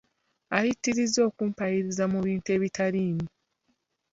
Ayitiriza 0.57 1.19
okumpaayiriza 1.29 2.03
mu 2.13 2.19
bintu 2.27 2.47
ebitaliimu. 2.55 3.25